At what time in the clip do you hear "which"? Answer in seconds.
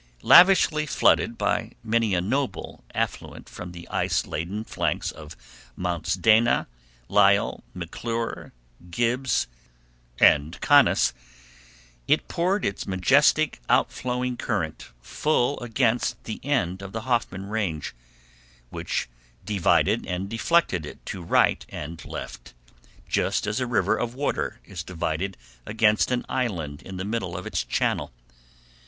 18.71-19.07